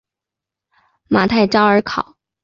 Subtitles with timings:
[1.09, 2.17] 马泰绍尔考。